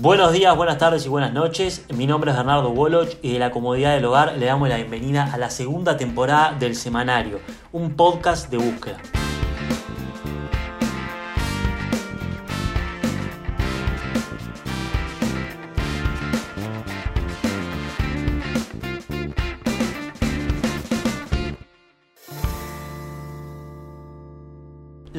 [0.00, 1.84] Buenos días, buenas tardes y buenas noches.
[1.94, 5.30] Mi nombre es Bernardo Woloch y de la comodidad del hogar le damos la bienvenida
[5.30, 7.38] a la segunda temporada del Semanario,
[7.70, 8.96] un podcast de búsqueda.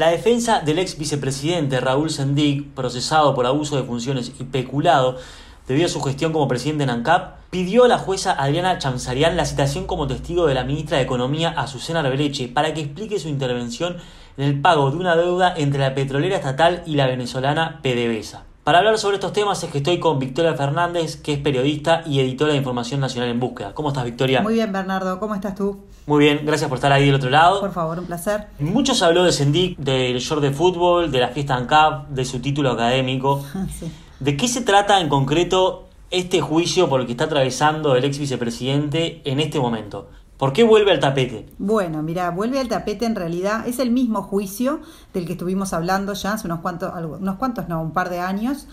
[0.02, 5.20] La defensa del ex vicepresidente Raúl Sendic, procesado por abuso de funciones y peculado
[5.68, 9.46] debido a su gestión como presidente en ANCAP, pidió a la jueza Adriana Chamsarian la
[9.46, 13.98] citación como testigo de la ministra de Economía Azucena Arbeleche para que explique su intervención
[14.38, 18.46] en el pago de una deuda entre la petrolera estatal y la venezolana PDVSA.
[18.64, 22.20] Para hablar sobre estos temas es que estoy con Victoria Fernández, que es periodista y
[22.20, 23.74] editora de Información Nacional en Búsqueda.
[23.74, 24.44] ¿Cómo estás, Victoria?
[24.44, 25.20] Muy bien, Bernardo.
[25.20, 25.80] ¿Cómo estás tú?
[26.06, 27.60] Muy bien, gracias por estar ahí del otro lado.
[27.60, 28.50] Por favor, un placer.
[28.60, 32.40] Mucho se habló de Sendic, del short de fútbol, de la fiesta ANCAP, de su
[32.40, 33.44] título académico.
[33.80, 33.92] Sí.
[34.20, 38.20] ¿De qué se trata en concreto este juicio por el que está atravesando el ex
[38.20, 40.08] vicepresidente en este momento?
[40.42, 41.46] ¿Por qué vuelve al tapete?
[41.60, 44.80] Bueno, mira, vuelve al tapete en realidad, es el mismo juicio
[45.14, 48.66] del que estuvimos hablando ya hace unos cuantos, unos cuantos, no, un par de años,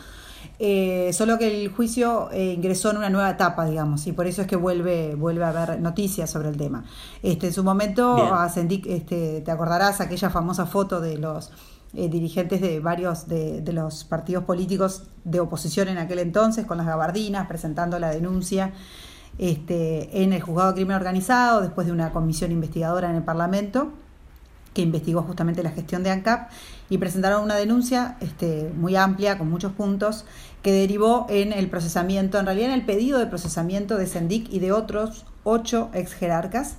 [0.58, 4.41] eh, solo que el juicio eh, ingresó en una nueva etapa, digamos, y por eso
[4.41, 6.84] es que vuelve, vuelve a haber noticias sobre el tema.
[7.22, 8.28] Este, en su momento, Bien.
[8.32, 11.50] a Sendik, este, te acordarás aquella famosa foto de los
[11.92, 16.78] eh, dirigentes de varios de, de los partidos políticos de oposición en aquel entonces, con
[16.78, 18.72] las gabardinas, presentando la denuncia
[19.39, 23.93] este, en el juzgado de crimen organizado, después de una comisión investigadora en el Parlamento
[24.79, 26.51] que investigó justamente la gestión de ANCAP
[26.89, 30.25] y presentaron una denuncia este, muy amplia, con muchos puntos,
[30.62, 34.61] que derivó en el procesamiento, en realidad en el pedido de procesamiento de Sendic y
[34.61, 36.77] de otros ocho ex jerarcas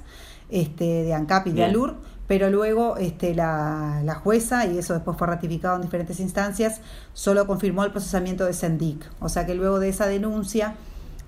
[0.49, 1.65] este, de ANCAP y de.
[1.65, 6.79] ALUR, pero luego este, la, la jueza, y eso después fue ratificado en diferentes instancias,
[7.13, 9.09] solo confirmó el procesamiento de Sendic.
[9.19, 10.75] O sea que luego de esa denuncia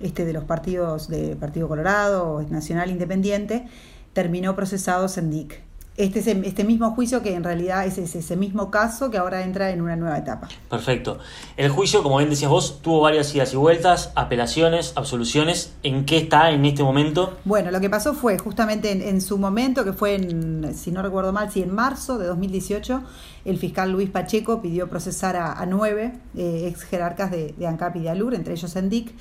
[0.02, 3.66] este, de los partidos de Partido Colorado, Nacional Independiente,
[4.12, 5.60] terminó procesado Sendic.
[5.98, 9.18] Este es el- este mismo juicio que en realidad es ese, ese mismo caso que
[9.18, 10.48] ahora entra en una nueva etapa.
[10.70, 11.18] Perfecto.
[11.58, 15.74] El juicio, como bien decías vos, tuvo varias idas y vueltas, apelaciones, absoluciones.
[15.82, 17.36] ¿En qué está en este momento?
[17.44, 21.02] Bueno, lo que pasó fue justamente en, en su momento, que fue en, si no
[21.02, 23.02] recuerdo mal, sí, en marzo de 2018,
[23.44, 27.96] el fiscal Luis Pacheco pidió procesar a, a nueve eh, ex jerarcas de, de ANCAP
[27.96, 29.12] y de ALUR, entre ellos Sendic.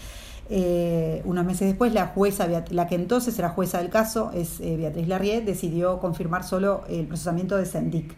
[0.54, 4.76] Eh, unos meses después, la jueza, la que entonces era jueza del caso, es eh,
[4.76, 8.14] Beatriz Larriet, decidió confirmar solo el procesamiento de Sendic.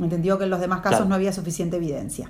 [0.00, 1.08] Entendió que en los demás casos Claro.
[1.10, 2.28] no había suficiente evidencia.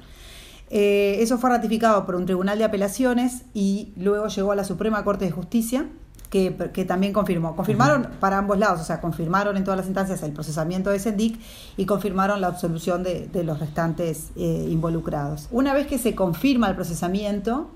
[0.68, 5.02] Eh, eso fue ratificado por un tribunal de apelaciones y luego llegó a la Suprema
[5.04, 5.86] Corte de Justicia,
[6.28, 7.56] que, que también confirmó.
[7.56, 11.40] Confirmaron para ambos lados, o sea, confirmaron en todas las instancias el procesamiento de Sendic
[11.78, 15.48] y confirmaron la absolución de, de los restantes eh, involucrados.
[15.50, 17.70] Una vez que se confirma el procesamiento,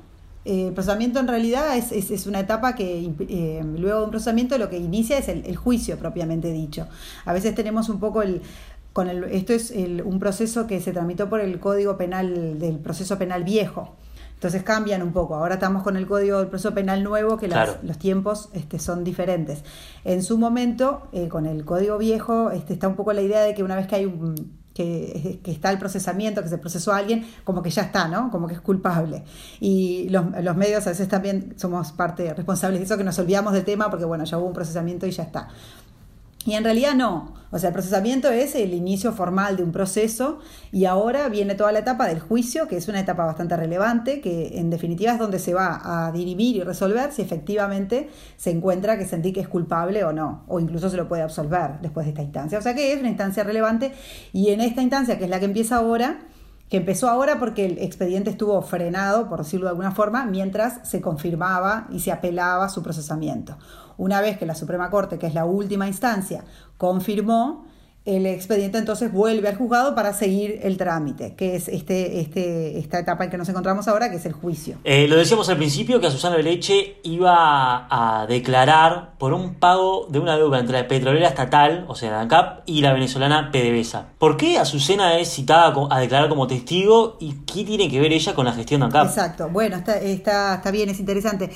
[0.45, 4.11] eh, el procesamiento en realidad es, es- es una etapa que eh, luego de un
[4.11, 6.87] procesamiento lo que inicia es el, el juicio propiamente dicho.
[7.25, 8.43] A veces tenemos un poco el...
[8.93, 12.79] Con el, esto es el- un proceso que se tramitó por el Código Penal del
[12.79, 13.95] proceso penal viejo.
[14.35, 15.35] Entonces cambian un poco.
[15.37, 17.79] Ahora estamos con el Código del Proceso Penal nuevo, que las- Claro.
[17.85, 19.63] los tiempos este, son diferentes.
[20.05, 23.55] En su momento, eh, con el Código viejo, este, está un poco la idea de
[23.55, 27.27] que una vez que hay un, que, está el procesamiento, que se procesó a alguien,
[27.45, 28.31] como que ya está, ¿no?
[28.31, 29.25] Como que es culpable.
[29.61, 33.53] Y los, los medios a veces también somos parte responsables de eso, que nos olvidamos
[33.53, 35.49] del tema porque, bueno, ya hubo un procesamiento y ya está.
[36.47, 37.35] Y en realidad no.
[37.51, 40.39] O sea, el procesamiento es el inicio formal de un proceso
[40.73, 44.59] y ahora viene toda la etapa del juicio, que es una etapa bastante relevante, que
[44.59, 49.05] en definitiva es donde se va a dirimir y resolver si efectivamente se encuentra que
[49.05, 52.59] Sendic es culpable o no, o incluso se lo puede absolver después de esta instancia.
[52.59, 53.93] O sea que es una instancia relevante
[54.33, 56.21] y en esta instancia, que es la que empieza ahora,
[56.71, 61.01] que empezó ahora porque el expediente estuvo frenado, por decirlo de alguna forma, mientras se
[61.01, 63.59] confirmaba y se apelaba su procesamiento.
[63.97, 66.45] Una vez que la Suprema Corte, que es la última instancia,
[66.79, 67.67] confirmó,
[68.07, 72.99] el expediente entonces vuelve al juzgado para seguir el trámite, que es este, este, esta
[72.99, 74.79] etapa en que nos encontramos ahora, que es el juicio.
[74.85, 80.07] Eh, lo decíamos al principio que Azucena Leche iba a, a declarar por un pago
[80.09, 84.07] de una deuda entre la petrolera estatal, o sea, la ANCAP, y la venezolana PDVSA.
[84.19, 88.35] ¿Por qué Azucena es citada a declarar como testigo y qué tiene que ver ella
[88.35, 89.09] con la gestión de ANCAP?
[89.09, 91.51] Exacto, bueno, está, está, está bien, es interesante.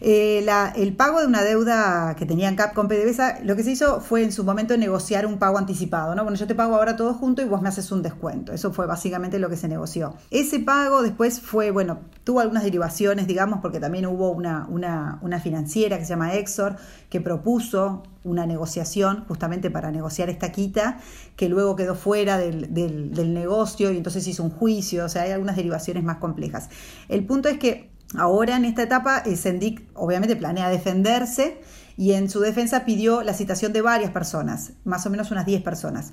[0.00, 0.46] Eh,
[0.76, 4.22] el pago de una deuda que tenían CAP con PDVSA, lo que se hizo fue
[4.22, 6.22] en su momento negociar un pago anticipado, ¿no?
[6.22, 8.52] Bueno, yo te pago ahora todo junto y vos me haces un descuento.
[8.52, 10.14] Eso fue básicamente lo que se negoció.
[10.30, 15.40] Ese pago después fue, bueno, tuvo algunas derivaciones, digamos, porque también hubo una, una, una
[15.40, 16.76] financiera que se llama Exor,
[17.08, 20.98] que propuso una negociación justamente para negociar esta quita,
[21.36, 25.22] que luego quedó fuera del, del, del negocio y entonces hizo un juicio, o sea,
[25.22, 26.68] hay algunas derivaciones más complejas.
[27.08, 31.60] El punto es que Ahora en esta etapa, el Sendic obviamente planea defenderse
[31.96, 35.62] y en su defensa pidió la citación de varias personas, más o menos unas 10
[35.62, 36.12] personas,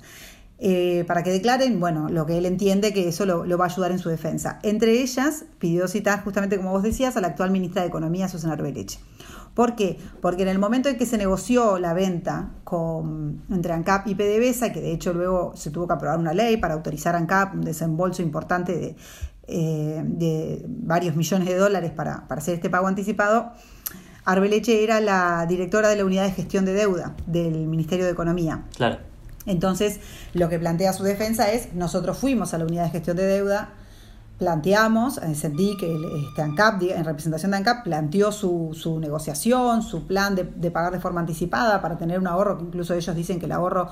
[0.58, 3.68] eh, para que declaren, bueno, lo que él entiende que eso lo, lo, va a
[3.68, 4.58] ayudar en su defensa.
[4.62, 8.54] Entre ellas pidió citar, justamente como vos decías, a la actual ministra de Economía, Susana
[8.54, 8.98] Arbeleche.
[9.56, 9.98] ¿Por qué?
[10.20, 14.70] Porque en el momento en que se negoció la venta con, entre ANCAP y PDVSA,
[14.70, 17.62] que de hecho luego se tuvo que aprobar una ley para autorizar a ANCAP un
[17.62, 18.96] desembolso importante de
[19.48, 23.52] eh, de varios millones de dólares para, para, hacer este pago anticipado,
[24.24, 28.64] Arbeleche era la directora de la unidad de gestión de deuda del Ministerio de Economía.
[28.76, 28.98] Claro.
[29.46, 30.00] Entonces,
[30.34, 33.70] lo que plantea su defensa es, nosotros fuimos a la unidad de gestión de deuda,
[34.38, 35.96] planteamos, sentí que
[36.28, 40.92] este ANCAP, en representación de ANCAP, planteó su, su negociación, su plan de, de pagar
[40.92, 43.88] de forma anticipada para tener un ahorro, que incluso ellos dicen que el ahorro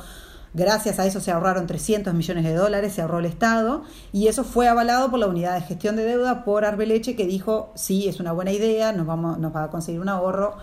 [0.55, 4.45] Gracias a eso se ahorraron 300 millones de dólares, se ahorró el Estado y eso
[4.45, 8.21] fue avalado por la unidad de gestión de deuda por Arbeleche que dijo, sí, es
[8.21, 10.57] una buena idea, nos, vamos, nos va a conseguir un ahorro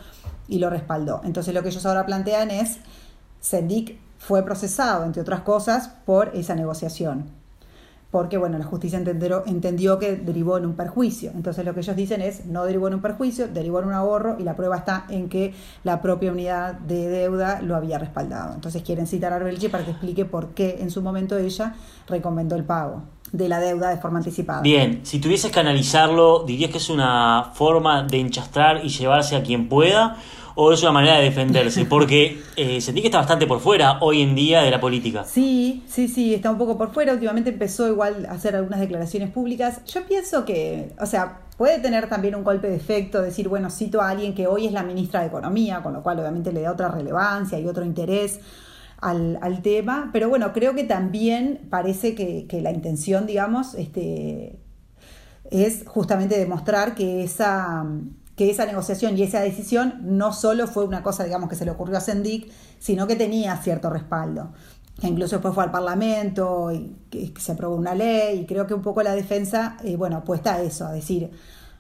[0.48, 1.20] y lo respaldó.
[1.26, 2.78] Entonces lo que ellos ahora plantean es,
[3.42, 7.41] Sendic fue procesado, entre otras cosas, por esa negociación
[8.12, 11.32] porque bueno, la justicia entendió, entendió que derivó en un perjuicio.
[11.34, 14.36] Entonces lo que ellos dicen es, no derivó en un perjuicio, derivó en un ahorro
[14.38, 15.54] y la prueba está en que
[15.86, 18.54] la propia unidad de deuda lo había respaldado.
[18.54, 21.76] Entonces quieren citar a Arbelche para que explique por qué en su momento ella
[22.08, 24.62] recomendó el pago de la deuda de forma anticipada.
[24.62, 29.44] Bien, si tuvieses que analizarlo, ¿dirías que es una forma de enchastrar y llevarse a
[29.44, 30.18] quien pueda?
[30.56, 31.86] O es una manera de defenderse?
[31.86, 35.24] Porque eh, sentí que está bastante por fuera hoy en día de la política.
[35.24, 37.14] Sí, sí, sí, está un poco por fuera.
[37.14, 39.84] Últimamente empezó igual a hacer algunas declaraciones públicas.
[39.86, 44.02] Yo pienso que, o sea, puede tener también un golpe de efecto, decir, bueno, cito
[44.02, 46.72] a alguien que hoy es la ministra de Economía, con lo cual obviamente le da
[46.72, 48.40] otra relevancia y otro interés.
[49.04, 54.60] Al, al tema, pero bueno, creo que también parece que, que la intención, digamos, este,
[55.50, 57.84] es justamente demostrar que esa,
[58.36, 61.72] que esa negociación y esa decisión no solo fue una cosa, digamos, que se le
[61.72, 64.54] ocurrió a Sendic, sino que tenía cierto respaldo.
[65.00, 68.74] Que incluso después fue al Parlamento y que, se aprobó una ley y creo que
[68.74, 71.32] un poco la defensa, eh, bueno, apuesta a eso, a decir,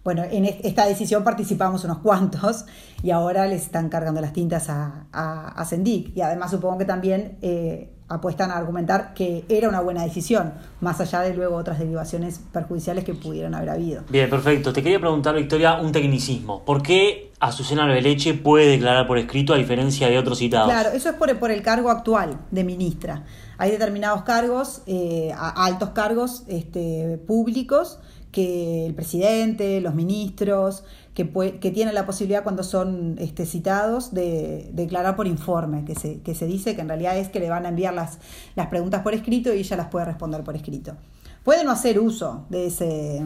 [0.03, 2.65] bueno, en esta decisión participamos unos cuantos
[3.03, 6.15] y ahora les están cargando las tintas a, a, a Sendic.
[6.15, 11.00] Y además supongo que también eh, apuestan a argumentar que era una buena decisión, más
[11.00, 14.03] allá de luego otras derivaciones perjudiciales que pudieran haber habido.
[14.09, 14.74] Bien, perfecto.
[14.74, 16.63] Te quería preguntar, Victoria, un tecnicismo.
[16.65, 20.69] ¿Por qué Azucena Albeleche puede declarar por escrito a diferencia de otros citados?
[20.69, 23.24] Claro, eso es por, por el cargo actual de ministra.
[23.57, 28.00] Hay determinados cargos, eh, altos cargos este, públicos,
[28.31, 30.83] que el presidente, los ministros,
[31.13, 31.30] que,
[31.60, 36.33] que tienen la posibilidad cuando son este, citados de, declarar por informe, que se, que
[36.36, 38.19] se dice que en realidad es que le van a enviar las,
[38.69, 40.94] preguntas por escrito y ella las puede responder por escrito.
[41.44, 43.25] Puede no hacer uso de ese,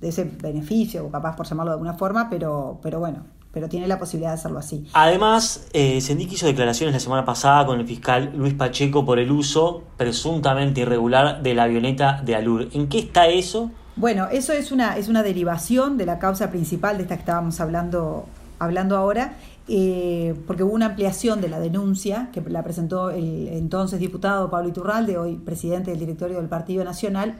[0.00, 4.30] de beneficio, o capaz por llamarlo de alguna forma, pero, bueno, pero tiene la posibilidad
[4.30, 4.86] de hacerlo así.
[4.94, 9.82] Además, eh, hizo declaraciones la semana pasada con el fiscal Luis Pacheco por el uso
[9.96, 12.68] presuntamente irregular de la avioneta de Alur.
[12.72, 13.72] ¿En qué está eso?
[13.96, 17.60] Bueno, eso es una, es una derivación de la causa principal de esta que estábamos
[17.60, 18.26] hablando,
[18.58, 19.36] hablando ahora,
[19.68, 24.68] eh, porque hubo una ampliación de la denuncia que la presentó el entonces diputado Pablo
[24.68, 27.36] Iturralde, hoy presidente del directorio del Partido Nacional,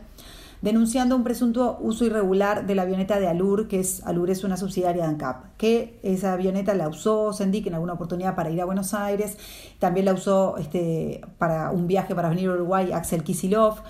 [0.62, 4.56] denunciando un presunto uso irregular de la avioneta de Alur, que es Alur es una
[4.56, 8.64] subsidiaria de ANCAP, que esa avioneta la usó Sendic en alguna oportunidad para ir a
[8.64, 9.36] Buenos Aires,
[9.80, 13.82] también la usó este, para un viaje para venir a Uruguay Axel Kisilov,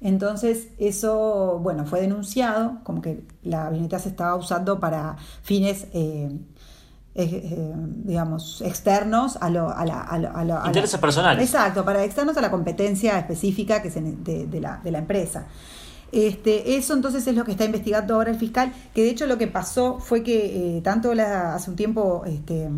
[0.00, 6.30] entonces eso, bueno, fue denunciado como que la avioneta se estaba usando para fines, eh,
[7.14, 7.72] eh,
[8.04, 10.00] digamos, externos a, lo, a la...
[10.00, 11.44] A lo, Intereses personales.
[11.44, 15.46] Exacto, para externos a la competencia específica que se, de, de, la, de la empresa.
[16.12, 19.38] Este, eso entonces es lo que está investigando ahora el fiscal, que de hecho lo
[19.38, 22.68] que pasó fue que eh, tanto la, hace un tiempo este,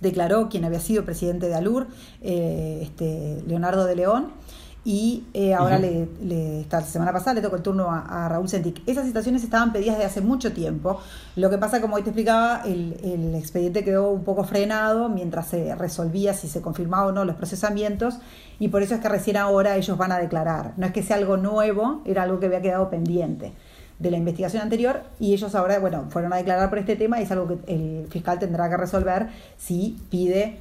[0.00, 1.88] declaró quien había sido presidente de Alur,
[2.22, 4.28] eh, este, Leonardo de León,
[4.86, 8.48] y eh, ahora le, le, esta semana pasada le tocó el turno a, a, Raúl
[8.48, 8.82] Sentic.
[8.86, 11.00] Esas situaciones estaban pedidas de hace mucho tiempo.
[11.34, 15.48] Lo que pasa, como hoy te explicaba, el, el, expediente quedó un poco frenado mientras
[15.48, 18.20] se resolvía si se confirmaba o no los procesamientos
[18.60, 20.74] y por eso es que recién ahora ellos van a declarar.
[20.76, 23.52] No es que sea algo nuevo, era algo que había quedado pendiente.
[23.98, 27.24] de la investigación anterior y ellos ahora, bueno, fueron a declarar por este tema y
[27.24, 30.60] es algo que el fiscal tendrá que resolver si pide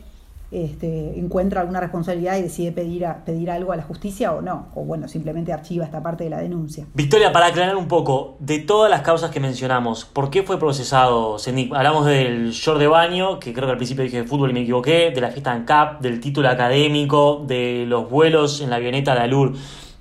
[0.52, 4.84] este, encuentra alguna responsabilidad y decide pedir, pedir algo a la justicia o no, o
[4.84, 6.86] bueno, simplemente archiva esta parte de la denuncia.
[6.94, 11.40] Victoria, para aclarar un poco, de todas las causas que mencionamos, ¿por qué fue procesado
[11.40, 11.74] Sendik?
[11.74, 14.62] Hablamos del short de baño, que creo que al principio dije de fútbol y me
[14.62, 19.14] equivoqué, de la fiesta en CAP, del título académico, de los vuelos en la avioneta
[19.14, 19.54] de Alur.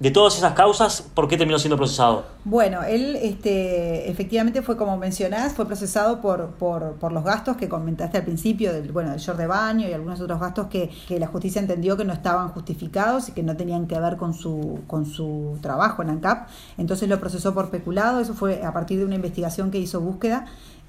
[0.05, 2.27] De todas esas causas, ¿por qué terminó siendo procesado?
[2.45, 7.71] Bueno, él este, efectivamente fue como mencionás, fue procesado por, por, por los gastos que
[7.71, 11.19] comentaste al principio, del, bueno, del short de baño y algunos otros gastos que, que,
[11.19, 14.81] la justicia entendió que no estaban justificados y que no tenían que ver con su,
[14.87, 16.49] con su trabajo en ANCAP.
[16.77, 20.45] Entonces lo procesó por peculado, eso fue a partir de una investigación que hizo búsqueda.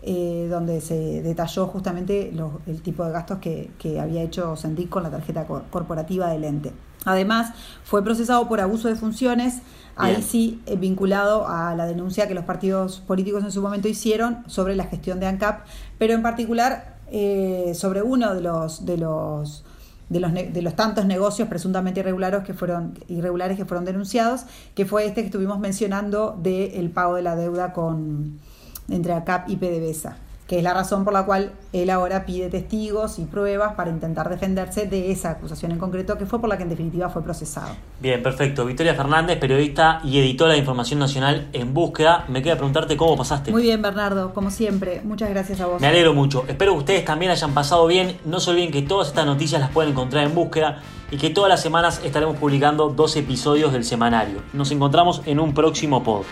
[0.07, 2.31] Eh, donde se detalló justamente
[2.67, 6.73] el tipo de gastos que, que había hecho Sendic con la tarjeta corporativa del ente.
[7.05, 9.63] Además, fue procesado por abuso de funciones,
[9.95, 14.43] ahí sí eh, vinculado a la denuncia que los partidos políticos en su momento hicieron
[14.45, 15.65] sobre la gestión de ANCAP,
[15.97, 19.63] pero en particular eh, sobre uno de los, de los
[20.09, 24.45] de los, de los tantos negocios presuntamente irregulares que fueron irregulares que fueron denunciados,
[24.75, 28.39] que fue este que estuvimos mencionando del pago de la deuda con
[28.89, 33.17] entre ACAP y PDVSA que es la razón por la cual él ahora pide testigos
[33.17, 36.63] y pruebas para intentar defenderse de esa acusación en concreto, que fue por la que
[36.63, 37.69] en definitiva fue procesado.
[37.99, 38.65] Bien, perfecto.
[38.65, 42.25] Victoria Fernández, periodista y editora de Información Nacional en búsqueda.
[42.27, 43.51] Me queda preguntarte cómo pasaste.
[43.51, 45.01] Muy bien, Bernardo, como siempre.
[45.03, 45.81] Muchas gracias a vos.
[45.81, 46.45] Me alegro mucho.
[46.47, 48.17] Espero que ustedes también hayan pasado bien.
[48.25, 51.49] No se olviden que todas estas noticias las pueden encontrar en búsqueda y que todas
[51.49, 54.41] las semanas estaremos publicando dos episodios del semanario.
[54.53, 56.25] Nos encontramos en un próximo pod.